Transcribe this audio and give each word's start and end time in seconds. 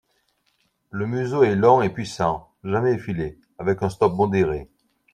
Le 0.89 1.05
museau 1.05 1.43
est 1.43 1.53
long 1.55 1.83
et 1.83 1.91
puissant, 1.93 2.49
jamais 2.63 2.93
effilé, 2.93 3.37
avec 3.59 3.83
un 3.83 3.89
stop 3.91 4.13
modéré. 4.15 4.67